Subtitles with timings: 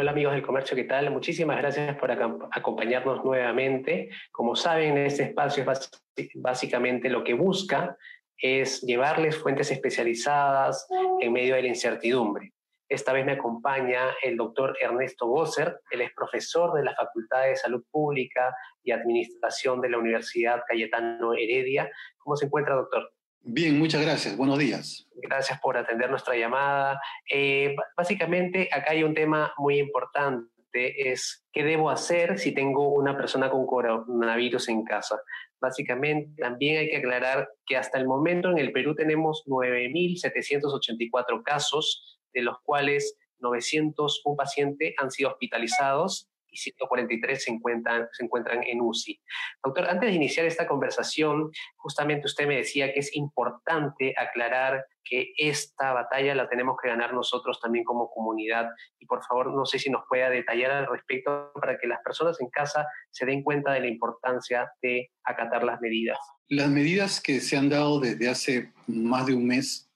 [0.00, 1.10] Hola amigos del comercio, ¿qué tal?
[1.10, 4.08] Muchísimas gracias por acompañarnos nuevamente.
[4.32, 7.98] Como saben, este espacio es básicamente lo que busca
[8.34, 10.88] es llevarles fuentes especializadas
[11.20, 12.54] en medio de la incertidumbre.
[12.88, 17.56] Esta vez me acompaña el doctor Ernesto Gosser, él es profesor de la Facultad de
[17.56, 21.90] Salud Pública y Administración de la Universidad Cayetano Heredia.
[22.16, 23.12] ¿Cómo se encuentra, doctor?
[23.42, 24.36] Bien, muchas gracias.
[24.36, 25.08] Buenos días.
[25.14, 27.00] Gracias por atender nuestra llamada.
[27.28, 33.16] Eh, básicamente, acá hay un tema muy importante, es qué debo hacer si tengo una
[33.16, 35.20] persona con coronavirus en casa.
[35.60, 42.20] Básicamente, también hay que aclarar que hasta el momento en el Perú tenemos 9.784 casos,
[42.32, 48.80] de los cuales 901 pacientes han sido hospitalizados y 143 se encuentran, se encuentran en
[48.80, 49.20] UCI.
[49.62, 55.32] Doctor, antes de iniciar esta conversación, justamente usted me decía que es importante aclarar que
[55.36, 58.68] esta batalla la tenemos que ganar nosotros también como comunidad.
[58.98, 62.40] Y por favor, no sé si nos pueda detallar al respecto para que las personas
[62.40, 66.18] en casa se den cuenta de la importancia de acatar las medidas.
[66.48, 69.90] Las medidas que se han dado desde hace más de un mes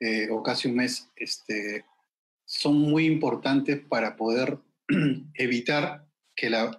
[0.00, 1.84] eh, o casi un mes este,
[2.44, 4.58] son muy importantes para poder
[5.34, 6.70] evitar que la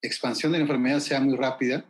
[0.00, 1.84] expansión de la enfermedad sea muy rápida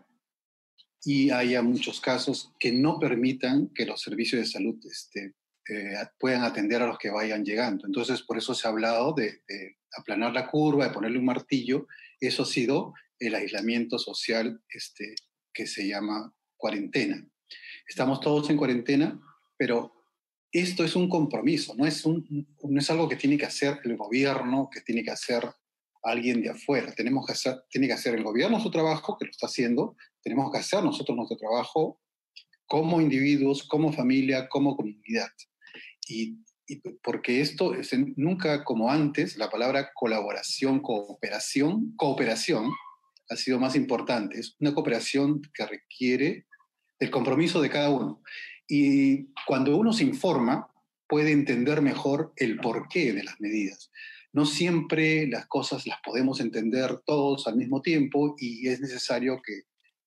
[1.04, 5.34] y haya muchos casos que no permitan que los servicios de salud este,
[5.68, 7.86] eh, puedan atender a los que vayan llegando.
[7.86, 9.42] Entonces, por eso se ha hablado de,
[9.96, 11.86] aplanar la curva, de ponerle un martillo.
[12.20, 15.14] Eso ha sido el aislamiento social este,
[15.52, 17.26] que se llama cuarentena.
[17.86, 19.20] Estamos todos en cuarentena,
[19.56, 20.01] pero
[20.52, 23.96] esto es un compromiso, no es, un, no es algo que tiene que hacer el
[23.96, 25.50] gobierno, que tiene que hacer
[26.02, 26.92] alguien de afuera.
[26.94, 30.52] Tenemos que hacer, tiene que hacer el gobierno su trabajo, que lo está haciendo, tenemos
[30.52, 32.00] que hacer nosotros nuestro trabajo
[32.66, 35.30] como individuos, como familia, como comunidad.
[36.08, 36.38] Y,
[37.02, 42.70] porque esto es nunca como antes, la palabra colaboración, cooperación, cooperación
[43.28, 44.38] ha sido más importante.
[44.38, 46.46] Es una cooperación que requiere
[46.98, 48.22] el compromiso de cada uno.
[48.68, 50.68] Y cuando uno se informa,
[51.08, 53.90] puede entender mejor el porqué de las medidas
[54.32, 59.62] no siempre las cosas las podemos entender todos al mismo tiempo y es necesario que,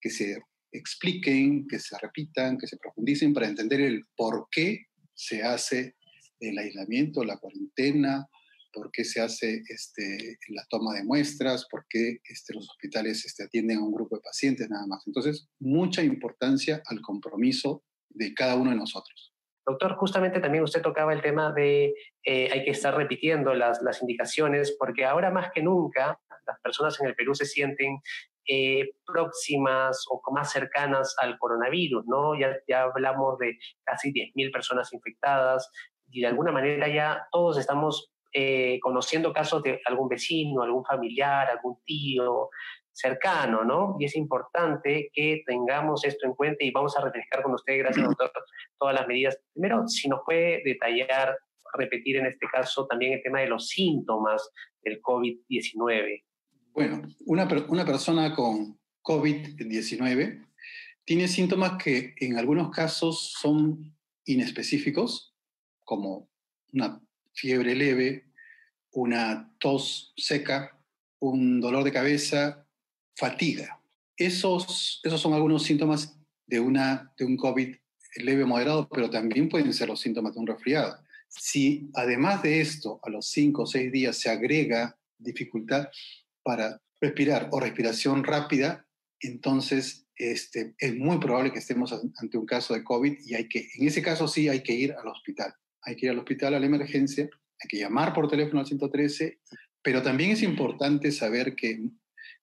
[0.10, 0.40] se
[0.72, 4.86] expliquen, que se repitan, que se profundicen para entender el por qué
[5.16, 5.96] se hace
[6.40, 8.28] el aislamiento, la cuarentena,
[8.72, 13.46] por qué se hace este, la toma de muestras, por qué este, los hospitales este,
[13.46, 15.02] atienden a un grupo de pacientes nada más.
[15.08, 17.84] Entonces, mucha importancia al compromiso
[18.16, 19.34] de cada uno de nosotros.
[19.66, 21.94] Doctor, justamente también usted tocaba el tema de
[22.24, 27.08] eh, hay que estar repitiendo las, indicaciones porque ahora más que nunca las personas en
[27.08, 28.00] el Perú se sienten
[28.48, 32.40] eh, próximas o más cercanas al coronavirus, ¿no?
[32.40, 35.72] Ya, ya hablamos de casi 10.000 personas infectadas
[36.12, 41.50] y de alguna manera ya todos estamos eh, conociendo casos de algún vecino, algún familiar,
[41.50, 42.50] algún tío,
[42.96, 43.98] cercano, ¿no?
[44.00, 48.08] Y es importante que tengamos esto en cuenta y vamos a refrescar con usted, gracias
[48.18, 48.32] doctor,
[48.80, 49.38] todas las medidas.
[49.54, 51.38] Primero, si nos puede detallar,
[51.78, 54.50] repetir en este caso también el tema de los síntomas
[54.82, 56.24] del COVID-19.
[56.72, 60.48] Bueno, una, una persona con COVID-19
[61.04, 65.36] tiene síntomas que en algunos casos son inespecíficos,
[65.84, 66.30] como
[66.72, 67.02] una
[67.34, 68.32] fiebre leve,
[68.92, 70.80] una tos seca,
[71.20, 72.65] un dolor de cabeza
[73.16, 73.80] fatiga.
[74.18, 76.18] Esos, esos son algunos síntomas
[76.48, 77.76] de, una, de un COVID
[78.18, 80.98] leve o moderado, pero también pueden ser los síntomas de un resfriado.
[81.28, 85.90] Si además de esto, a los cinco o seis días se agrega dificultad
[86.44, 88.88] para respirar o respiración rápida,
[89.20, 93.68] entonces este, es muy probable que estemos ante un caso de COVID y hay que,
[93.76, 95.54] en ese caso sí hay que ir al hospital.
[95.82, 97.30] Hay que ir al hospital a la emergencia,
[97.62, 99.40] hay que llamar por teléfono al 113,
[99.82, 101.80] pero también es importante saber que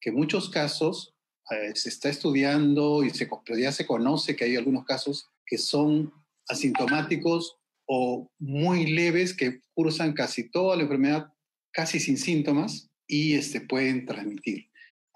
[0.03, 1.15] que en muchos casos
[1.51, 6.13] eh, se está estudiando y se, ya se conoce que hay algunos casos que son
[6.49, 7.57] asintomáticos
[7.87, 11.33] o muy leves que cursan casi toda la enfermedad
[11.73, 14.69] casi sin síntomas y este, pueden transmitir.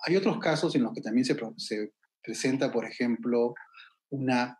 [0.06, 1.92] Hay otros casos en los que también se, se
[2.22, 3.54] presenta, por ejemplo,
[4.10, 4.58] una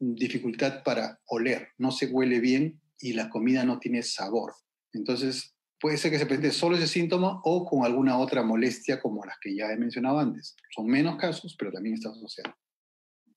[0.00, 4.54] dificultad para oler, no se huele bien y la comida no tiene sabor.
[4.92, 9.24] Entonces, puede ser que se presente solo ese síntoma o con alguna otra molestia como
[9.24, 10.56] las que ya he mencionado antes.
[10.74, 12.54] Son menos casos, pero también está asociado.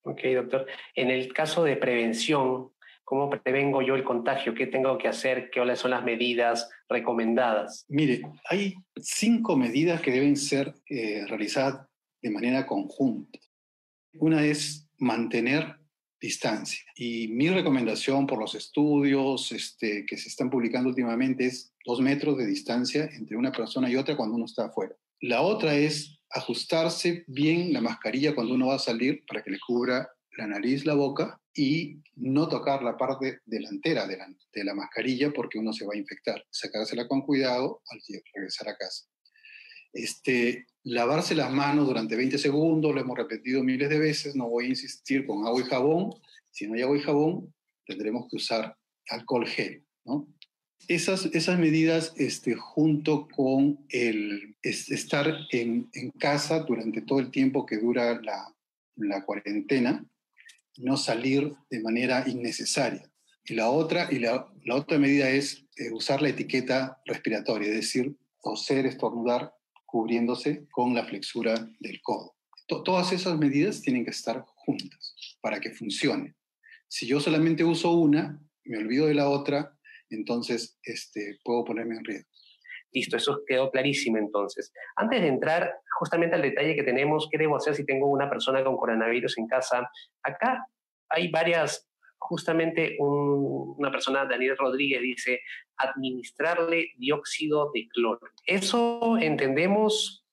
[0.04, 0.66] Ok, doctor.
[0.96, 2.72] En el caso de prevención,
[3.04, 4.56] ¿cómo prevengo yo el contagio?
[4.56, 5.52] ¿Qué tengo que hacer?
[5.52, 7.86] ¿Qué son las medidas recomendadas?
[7.88, 11.88] Mire, hay cinco medidas que deben ser eh, realizadas
[12.22, 13.40] de manera conjunta.
[14.14, 15.81] Una es mantener
[16.22, 16.80] distancia.
[16.96, 22.38] Y mi recomendación por los estudios este, que se están publicando últimamente es dos metros
[22.38, 24.96] de distancia entre una persona y otra cuando uno está afuera.
[25.20, 29.60] La otra es ajustarse bien la mascarilla cuando uno va a salir para que le
[29.60, 30.08] cubra
[30.38, 35.32] la nariz, la boca y no tocar la parte delantera de la, de la mascarilla
[35.34, 36.42] porque uno se va a infectar.
[36.50, 38.00] Sacársela con cuidado al
[38.34, 39.06] regresar a casa.
[39.94, 44.66] Este, lavarse las manos durante 20 segundos, lo hemos repetido miles de veces, no voy
[44.66, 46.14] a insistir con agua y jabón.
[46.50, 47.54] Si no hay agua y jabón,
[47.86, 48.78] tendremos que usar
[49.10, 49.84] alcohol gel.
[50.06, 50.28] ¿no?
[50.88, 57.66] Esas, esas medidas, este, junto con el estar en, en, casa durante todo el tiempo
[57.66, 58.54] que dura la,
[58.96, 60.06] la cuarentena,
[60.78, 63.10] no salir de manera innecesaria.
[63.46, 67.76] Y la otra, y la, la otra medida es eh, usar la etiqueta respiratoria, es
[67.76, 69.54] decir, toser, estornudar
[69.92, 72.36] cubriéndose con la flexura del codo.
[72.66, 76.36] todas esas medidas tienen que estar juntas para que funcione.
[76.88, 79.78] Si yo solamente uso una, me olvido de la otra,
[80.10, 82.30] entonces este, puedo ponerme en riesgo.
[82.94, 84.72] Listo, eso quedó clarísimo entonces.
[84.96, 88.64] Antes de entrar justamente al detalle que tenemos, ¿qué debo hacer si tengo una persona
[88.64, 89.90] con coronavirus en casa?
[90.24, 90.66] Acá
[91.10, 91.90] hay varias,
[92.22, 95.42] justamente una persona, Daniel Rodríguez, dice,
[95.76, 98.22] administrarle dióxido de cloro.
[98.46, 100.26] Eso entendemos,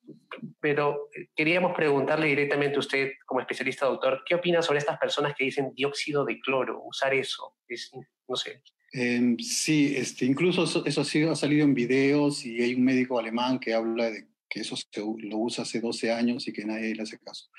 [0.61, 5.44] pero queríamos preguntarle directamente a usted, como especialista doctor, ¿qué opina sobre estas personas que
[5.44, 6.82] dicen dióxido de cloro?
[6.85, 7.90] Usar eso, es,
[8.29, 8.62] no sé.
[8.93, 13.58] Em, sí, este, incluso eso, eso, ha salido en videos y hay un médico alemán
[13.58, 17.02] que habla de que eso se, lo usa hace 12 años y que nadie le
[17.02, 17.50] hace caso.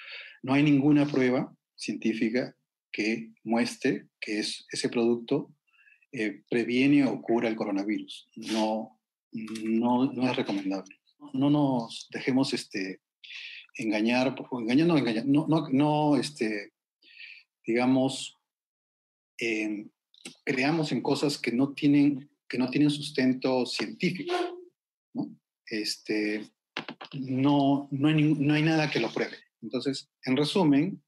[0.41, 2.55] No hay ninguna prueba científica
[2.91, 5.53] que muestre que es, ese producto
[6.11, 8.29] eh, previene o cura el coronavirus.
[8.35, 8.99] No,
[9.31, 10.95] no, no es recomendable.
[11.33, 13.01] No nos dejemos este,
[13.75, 16.73] engañar, engañar no, engañar, no, no, no este,
[17.65, 18.37] digamos,
[20.43, 24.33] creamos en cosas que no tienen, que no tienen sustento científico.
[25.13, 25.29] ¿no?
[25.65, 26.49] Este,
[27.13, 29.37] no, no, hay, no hay nada que lo pruebe.
[29.61, 31.03] Entonces, en resumen,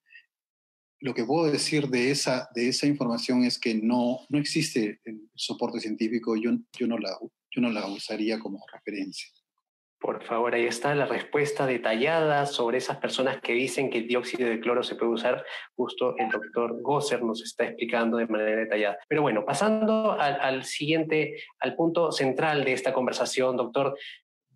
[1.01, 5.29] lo que puedo decir de esa, de esa información es que no, no existe el
[5.35, 7.17] soporte científico, yo, yo, no la,
[7.49, 9.29] yo no la usaría como referencia.
[9.99, 14.49] Por favor, ahí está la respuesta detallada sobre esas personas que dicen que el dióxido
[14.49, 15.45] de cloro se puede usar.
[15.75, 18.97] Justo el doctor Gosser nos está explicando de manera detallada.
[19.07, 23.95] Pero bueno, pasando al, al siguiente, al punto central de esta conversación, doctor,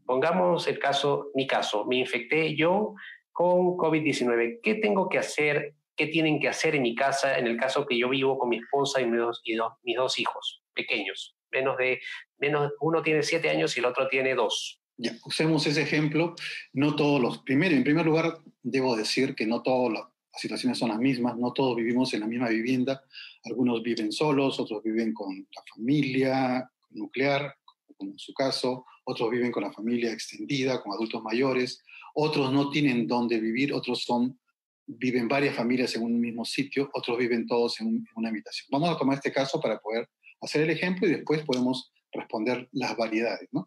[0.05, 2.95] pongamos el caso, mi caso, me infecté yo
[3.31, 4.59] con COVID-19.
[4.63, 7.97] ¿Qué tengo que hacer qué tienen que hacer en mi casa en el caso que
[7.97, 11.35] yo vivo con mi esposa y mis dos, y mis dos hijos pequeños.
[11.51, 11.99] Menos de,
[12.37, 14.81] menos, uno tiene siete años y el otro tiene dos.
[14.97, 16.35] Ya, usemos ese ejemplo.
[16.73, 20.03] No todos los, primero, en primer lugar, debo decir que no todas las
[20.33, 23.03] situaciones son las mismas, no todos vivimos en la misma vivienda.
[23.43, 27.55] Algunos viven solos, otros viven con la familia nuclear,
[27.97, 31.83] como en su caso, otros viven con la familia extendida, con adultos mayores,
[32.13, 34.39] otros no tienen dónde vivir, otros son
[34.87, 38.67] viven varias familias en un mismo sitio, otros viven todos en, una habitación.
[38.71, 40.09] Vamos a tomar este caso para poder
[40.41, 43.49] hacer el ejemplo y después podemos responder las variedades.
[43.51, 43.65] ¿no?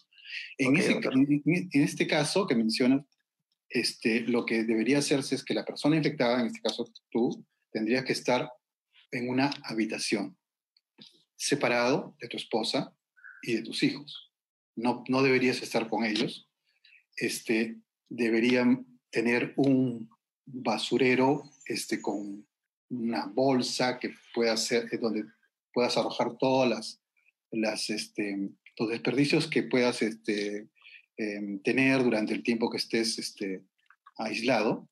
[0.57, 3.05] En, este caso que mencionas,
[3.69, 8.05] este, lo que debería hacerse es que la persona infectada, en este caso tú, tendrías
[8.05, 8.51] que estar
[9.11, 10.37] en una habitación,
[11.37, 12.95] separado de tu esposa
[13.43, 14.33] y de tus hijos.
[14.77, 16.49] No, no deberías estar con ellos.
[17.17, 17.79] Este,
[18.09, 20.09] deberían tener un
[20.53, 22.47] basurero este, con
[22.91, 25.25] una bolsa que pueda ser, eh, donde
[25.73, 27.01] puedas arrojar todas
[27.51, 30.69] las, este, los desperdicios que puedas este,
[31.17, 33.63] em, tener durante el tiempo que estés este,
[34.17, 34.89] aislado.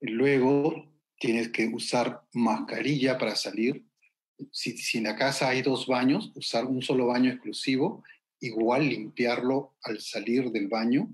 [0.00, 3.84] Luego tienes que usar mascarilla para salir.
[4.52, 8.04] Si en la casa hay dos baños, usar un solo baño exclusivo,
[8.40, 11.12] igual limpiarlo al salir del baño,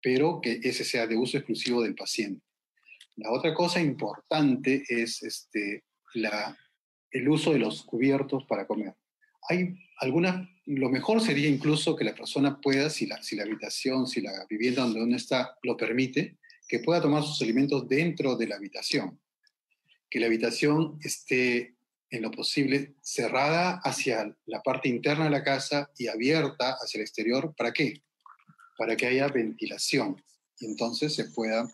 [0.00, 2.42] pero que ese sea de uso exclusivo del paciente.
[3.16, 6.56] La otra cosa importante es este, la,
[7.10, 8.94] el uso de los cubiertos para comer.
[9.48, 14.06] Hay algunas, lo mejor sería incluso que la persona pueda, si la, si la habitación,
[14.06, 16.38] si la vivienda donde uno está lo permite,
[16.68, 19.20] que pueda tomar sus alimentos dentro de la habitación.
[20.08, 21.76] Que la habitación esté
[22.10, 27.02] en lo posible cerrada hacia la parte interna de la casa y abierta hacia el
[27.02, 27.54] exterior.
[27.56, 28.02] ¿Para qué?
[28.78, 30.22] Para que haya ventilación
[30.62, 31.68] y entonces se pueda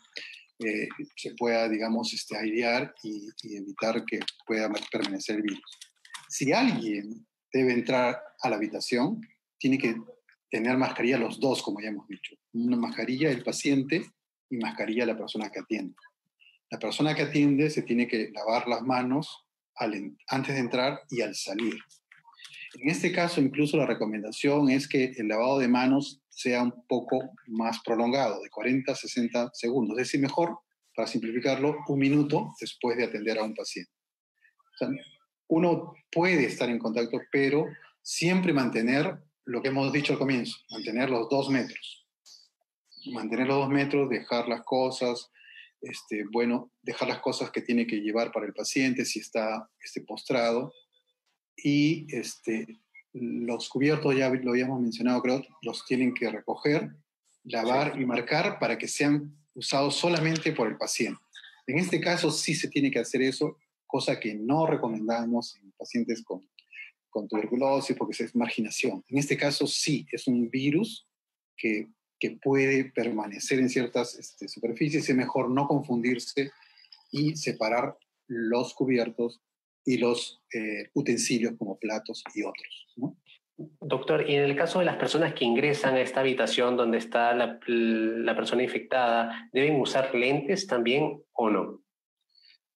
[0.58, 5.78] eh, se pueda, digamos, este, airear y, evitar que pueda permanecer el virus.
[6.28, 9.20] Si alguien debe entrar a la habitación,
[9.58, 9.96] tiene que
[10.50, 12.34] tener mascarilla los dos, como ya hemos dicho.
[12.52, 14.02] Una mascarilla el paciente
[14.50, 15.94] y mascarilla la persona que atiende.
[16.70, 19.46] La persona que atiende se tiene que lavar las manos
[20.28, 21.78] antes de entrar y al salir.
[22.80, 27.18] En este caso, incluso la recomendación es que el lavado de manos sea un poco
[27.48, 29.98] más prolongado, de 40 a 60 segundos.
[29.98, 30.58] Es decir, mejor,
[30.94, 33.90] para simplificarlo, un minuto después de atender a un paciente.
[35.48, 37.66] uno puede estar en contacto, pero
[38.02, 42.06] siempre mantener lo que hemos dicho al comienzo, mantener los dos metros.
[43.12, 45.30] Mantener los dos metros, dejar las cosas,
[45.80, 50.02] este, bueno, dejar las cosas que tiene que llevar para el paciente si está este,
[50.02, 50.72] postrado.
[51.62, 52.66] Y este,
[53.12, 56.94] los cubiertos, ya lo habíamos mencionado, creo, los tienen que recoger,
[57.44, 61.20] lavar y marcar para que sean usados solamente por el paciente.
[61.66, 66.22] En este caso sí se tiene que hacer eso, cosa que no recomendamos en pacientes
[66.22, 66.48] con
[67.10, 69.04] con tuberculosis porque es marginación.
[69.08, 71.06] En este caso sí, es un virus
[71.56, 71.88] que,
[72.18, 76.52] que puede permanecer en ciertas este, superficies y es mejor no confundirse
[77.10, 77.96] y separar
[78.26, 79.40] los cubiertos
[79.88, 82.86] y los eh, utensilios como platos y otros.
[83.80, 87.32] Doctor, y en el caso de las personas que ingresan a esta habitación donde está
[87.34, 91.82] la, la persona infectada, ¿deben usar lentes también o no?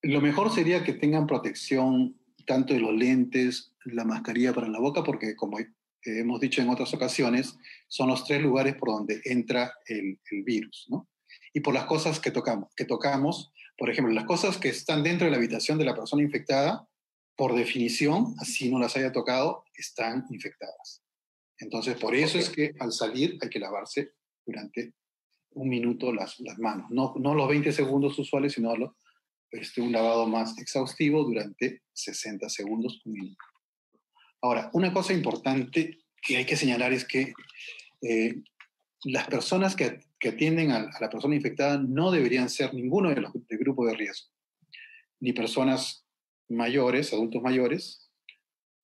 [0.01, 2.17] Lo mejor sería que tengan protección
[2.47, 5.59] tanto de los lentes, la mascarilla para la boca, porque como
[6.05, 11.11] hemos dicho en otras ocasiones, son los tres lugares por donde entra el, virus, ¿no?
[11.53, 15.27] Y por las cosas que tocamos, que tocamos, por ejemplo, las cosas que están dentro
[15.27, 16.89] de la habitación de la persona infectada,
[17.37, 21.03] por definición, así no las haya tocado, están infectadas.
[21.59, 24.13] Entonces, por eso es que al salir hay que lavarse
[24.45, 24.95] durante
[25.51, 26.91] un minuto las, las manos.
[26.91, 28.93] No, no los 20 segundos usuales, sino los,
[29.51, 33.45] este, un lavado más exhaustivo durante 60 segundos, un minuto.
[34.41, 37.33] Ahora, una cosa importante que hay que señalar es que
[38.03, 38.43] eh,
[39.05, 43.33] las personas que, que atienden a, la persona infectada no deberían ser ninguno de los
[43.33, 44.31] de grupo de riesgo,
[45.21, 46.02] ni personas
[46.53, 48.11] mayores, adultos mayores,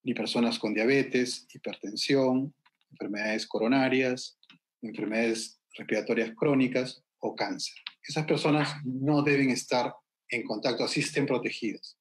[0.03, 2.55] ni personas con diabetes, hipertensión,
[2.91, 4.39] enfermedades coronarias,
[4.83, 7.75] enfermedades respiratorias crónicas o cáncer.
[8.07, 9.93] Esas personas no deben estar
[10.31, 11.99] en contacto, así estén protegidas.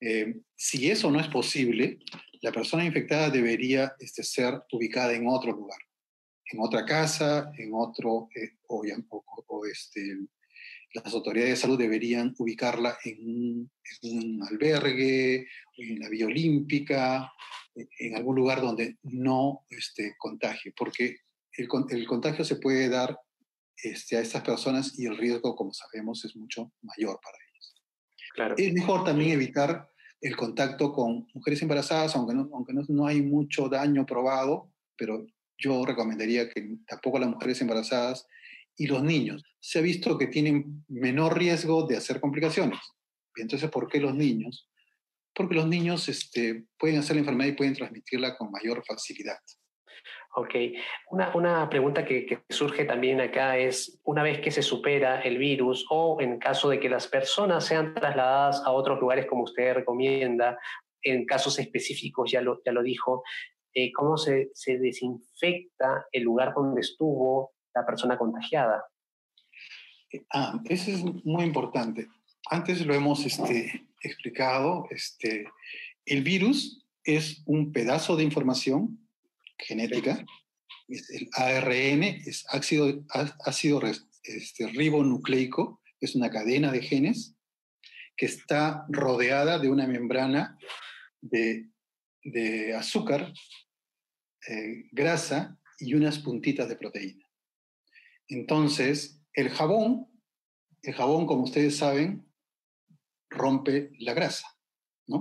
[0.00, 1.98] Eh, si eso no es posible,
[2.40, 5.78] la persona infectada debería este, ser ubicada en otro lugar,
[6.52, 8.84] en otra casa, en otro, eh, o,
[9.48, 10.18] o, este,
[10.94, 13.68] las autoridades de salud deberían ubicarla en
[14.02, 15.46] un, albergue,
[15.76, 17.30] en la vía olímpica,
[17.74, 21.18] en algún lugar donde no este, contagie, porque
[21.52, 23.18] el, el contagio se puede dar
[23.82, 28.56] este, a estas personas y el riesgo, como sabemos, es mucho mayor para ellos.
[28.56, 29.88] Es mejor también evitar
[30.20, 35.84] el contacto con mujeres embarazadas, aunque, no, aunque no, hay mucho daño probado, pero yo
[35.84, 38.26] recomendaría que tampoco las mujeres embarazadas
[38.78, 39.44] y los niños.
[39.60, 42.78] Se ha visto que tienen menor riesgo de hacer complicaciones.
[43.36, 44.70] Entonces, ¿por qué los niños?
[45.34, 49.38] Porque los niños este, pueden hacer la enfermedad y pueden transmitirla con mayor facilidad.
[50.36, 50.54] Ok,
[51.10, 55.84] una, una pregunta que, surge también acá es, una vez que se supera el virus
[55.90, 60.56] o en caso de que las personas sean trasladadas a otros lugares como usted recomienda,
[61.02, 63.22] en casos específicos, ya lo, ya lo dijo,
[63.74, 68.84] eh, ¿cómo se, se desinfecta el lugar donde estuvo la persona contagiada?
[70.32, 72.08] Ah, eso es muy importante.
[72.50, 74.86] Antes lo hemos este, explicado.
[74.90, 75.46] Este,
[76.06, 79.08] el virus es un pedazo de información
[79.58, 80.24] genética,
[80.88, 83.04] el ARN, es ácido,
[83.44, 83.82] ácido
[84.22, 87.34] este, ribonucleico, es una cadena de genes
[88.16, 90.58] que está rodeada de una membrana
[91.20, 91.68] de,
[92.24, 93.32] de azúcar,
[94.48, 97.27] eh, grasa y unas puntitas de proteína.
[98.28, 100.06] Entonces, el jabón,
[100.82, 102.26] el jabón, como ustedes saben,
[103.30, 104.46] rompe la grasa.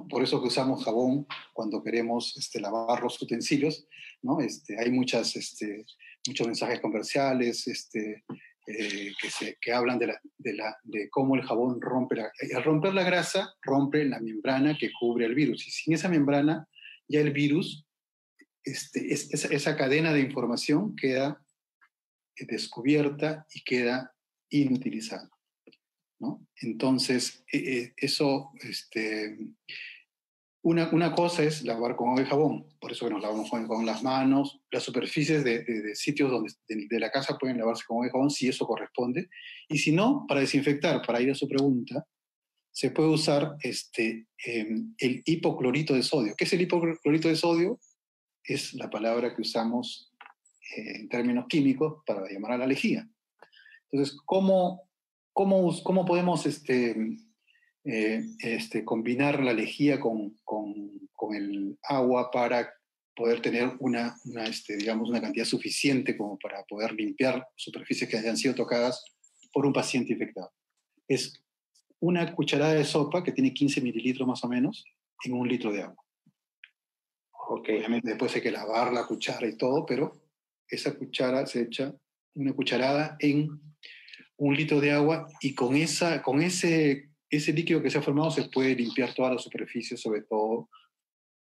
[0.09, 3.87] Por eso que usamos jabón cuando queremos este, lavar los utensilios,
[4.21, 4.41] ¿no?
[4.41, 5.85] Este, hay muchas, este,
[6.27, 8.25] muchos mensajes comerciales este,
[8.67, 12.29] eh, que, se, que, hablan de, la, de, la, de, cómo el jabón rompe la...
[12.53, 15.65] Al romper la grasa, rompe la membrana que cubre el virus.
[15.65, 16.67] Y sin esa membrana,
[17.07, 17.87] ya el virus,
[18.65, 21.41] este, es, esa cadena de información queda
[22.45, 24.13] descubierta y queda
[24.49, 25.29] inutilizada.
[26.61, 29.37] Entonces, e, e, eso, este,
[30.63, 33.85] una, una, cosa es lavar con agua jabón, por eso que nos lavamos con, con
[33.85, 38.09] las manos, las superficies de, de, sitios donde, de, la casa pueden lavarse con agua
[38.11, 39.29] jabón si eso corresponde,
[39.69, 42.05] y si no, para desinfectar, para ir a su pregunta,
[42.71, 44.67] se puede usar este, eh,
[44.99, 46.35] el hipoclorito de sodio.
[46.37, 47.79] ¿Qué es el hipoclorito de sodio?
[48.43, 50.06] Es la palabra que usamos
[50.75, 53.07] eh, en términos químicos para llamar a la lejía.
[53.91, 54.89] Entonces, ¿cómo,
[55.33, 56.95] cómo, cómo podemos este,
[57.85, 62.73] eh, este, combinar la lejía con, con, con, el agua para
[63.15, 68.17] poder tener una, una este, digamos, una cantidad suficiente como para poder limpiar superficies que
[68.17, 69.03] hayan sido tocadas
[69.53, 70.51] por un paciente infectado.
[71.07, 71.41] Es
[71.99, 74.85] una cucharada de sopa que tiene 15 mililitros más o menos
[75.23, 76.03] en un litro de agua.
[77.49, 77.77] Okay.
[77.77, 80.26] Obviamente después hay que lavar la cuchara y todo, pero
[80.69, 81.93] esa cuchara se echa
[82.35, 83.49] una cucharada en
[84.37, 88.31] un litro de agua y con, esa, con ese ese líquido que se ha formado
[88.31, 90.69] se puede limpiar todas las superficies, sobre todo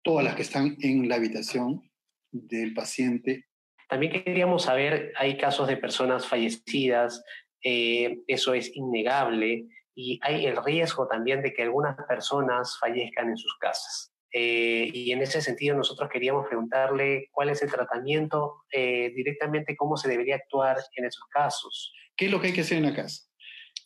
[0.02, 1.90] todas las que están en la habitación
[2.30, 3.46] del paciente.
[3.88, 7.22] También queríamos saber, hay casos de personas fallecidas,
[7.62, 13.36] eh, eso es innegable, y hay el riesgo también de que algunas personas fallezcan en
[13.36, 14.11] sus casas.
[14.32, 19.96] Eh, y en ese sentido nosotros queríamos preguntarle cuál es el tratamiento, eh, directamente cómo
[19.96, 21.92] se debería actuar en esos casos.
[22.16, 23.28] ¿Qué es lo que hay que hacer en la casa?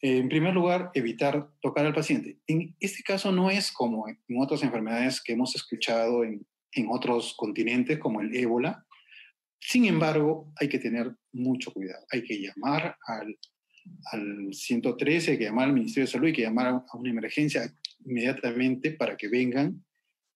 [0.02, 2.38] en primer lugar, evitar tocar al paciente.
[2.46, 7.34] En este caso no es como en otras enfermedades que hemos escuchado en, en otros
[7.36, 8.84] continentes, como el ébola.
[9.58, 12.04] Sin embargo, hay que tener mucho cuidado.
[12.12, 13.38] Hay que llamar al,
[14.12, 17.62] al 113, hay que llamar al Ministerio de Salud, hay que llamar a una emergencia
[18.04, 19.82] inmediatamente para que vengan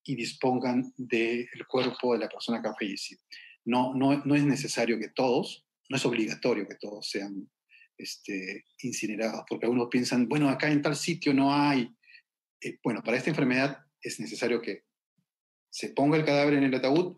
[0.03, 3.21] y dispongan del cuerpo de la persona que ha fallecido.
[3.65, 7.49] No, no, no es necesario que todos, no es obligatorio que todos sean
[7.97, 11.93] este, incinerados, porque algunos piensan, bueno, acá en tal sitio no hay.
[12.61, 14.85] Eh, bueno, para esta enfermedad es necesario que
[15.69, 17.17] se ponga el cadáver en el ataúd,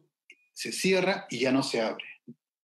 [0.53, 2.05] se cierra y ya no se abre.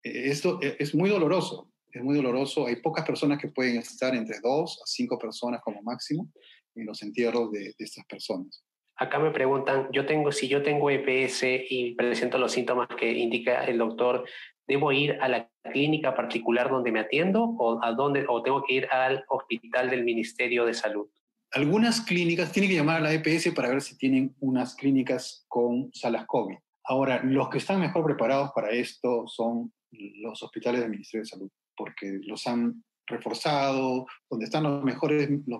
[0.03, 2.67] Eh, esto e, es muy doloroso, es muy doloroso.
[2.67, 6.29] Hay pocas personas que pueden estar entre dos a cinco personas como máximo
[6.75, 8.63] en los entierros de, de estas personas.
[8.99, 13.63] Acá me preguntan, yo tengo, si yo tengo EPS y presento los síntomas que indica
[13.63, 14.25] el doctor,
[14.69, 18.75] ¿Debo ir a la clínica particular donde me atiendo o, a dónde, o tengo que
[18.75, 21.09] ir al hospital del Ministerio de Salud?
[21.51, 25.91] Algunas clínicas tienen que llamar a la EPS para ver si tienen unas clínicas con
[25.91, 26.55] salas COVID.
[26.83, 31.49] Ahora, los que están mejor preparados para esto son los hospitales del Ministerio de Salud,
[31.75, 35.59] porque los han reforzado, donde están los mejores, los,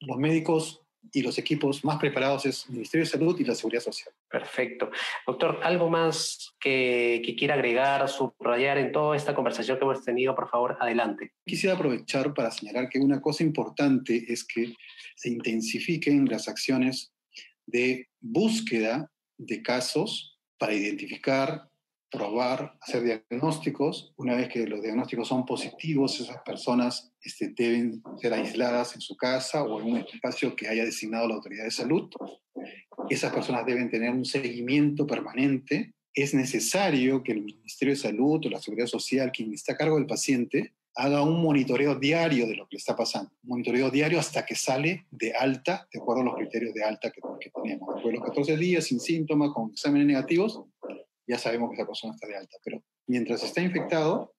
[0.00, 0.82] los médicos
[1.12, 4.12] y los equipos más preparados es el Ministerio de Salud y la Seguridad Social.
[4.28, 4.90] Perfecto.
[5.26, 10.34] Doctor, ¿algo más que, que, quiera agregar, subrayar en toda esta conversación que hemos tenido?
[10.34, 11.32] Por favor, adelante.
[11.46, 14.74] Quisiera aprovechar para señalar que una cosa importante es que
[15.16, 17.12] se intensifiquen las acciones
[17.66, 21.67] de búsqueda de casos para identificar
[22.10, 24.12] probar, hacer diagnósticos.
[24.16, 29.16] Una vez que los diagnósticos son positivos, esas personas este, deben ser aisladas en su
[29.16, 32.08] casa o en un espacio que haya designado la autoridad de salud.
[33.08, 35.94] Esas personas deben tener un seguimiento permanente.
[36.14, 39.96] Es necesario que el Ministerio de Salud o la Seguridad Social, quien está a cargo
[39.96, 43.30] del paciente, haga un monitoreo diario de lo que le está pasando.
[43.44, 47.12] Un monitoreo diario hasta que sale de alta, de acuerdo a los criterios de alta
[47.12, 47.94] que, que tenemos.
[47.94, 50.64] Después de los 14 días, sin síntomas, con exámenes negativos,
[51.28, 52.56] ya sabemos que esa persona está de alta.
[52.64, 54.34] Pero mientras está infectado,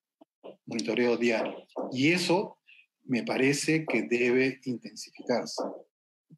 [0.65, 1.67] monitoreo diario.
[1.91, 2.58] Y eso
[3.06, 5.63] me parece que debe intensificarse.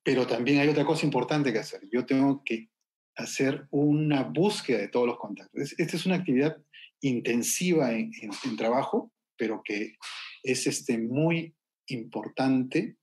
[0.03, 1.81] Pero también hay otra cosa importante que hacer.
[1.91, 2.69] Yo tengo que
[3.15, 5.73] hacer una búsqueda de todos los contactos.
[5.77, 6.57] Esta es una actividad
[7.01, 8.11] intensiva en,
[8.57, 9.95] trabajo, pero que
[10.43, 11.55] es este, muy
[11.87, 12.97] importante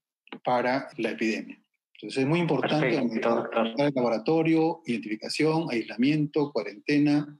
[0.44, 1.62] para la epidemia.
[2.00, 7.36] Entonces es muy importante el laboratorio, identificación, aislamiento, cuarentena,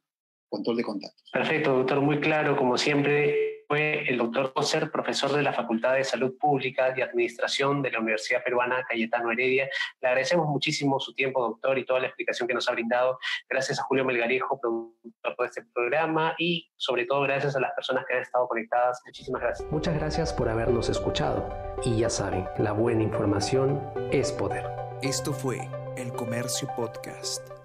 [0.48, 1.30] control de contactos.
[1.32, 3.47] Perfecto, doctor, muy claro, como siempre.
[3.68, 8.00] Fue el doctor Coser, profesor de la Facultad de Salud Pública y Administración de la
[8.00, 9.68] Universidad Peruana Cayetano Heredia.
[10.00, 13.18] Le agradecemos muchísimo su tiempo, doctor, y toda la explicación que nos ha brindado.
[13.46, 18.06] Gracias a Julio Melgarejo, productor de este programa, y sobre todo gracias a las personas
[18.06, 19.02] que han estado conectadas.
[19.04, 19.70] Muchísimas gracias.
[19.70, 21.54] Muchas gracias por habernos escuchado.
[21.84, 24.64] Y ya saben, la buena información es poder.
[25.02, 27.57] Esto fue El Comercio Podcast.